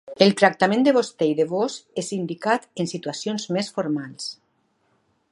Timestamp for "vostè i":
0.95-1.35